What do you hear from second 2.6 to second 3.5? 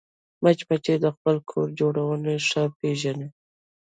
پېژني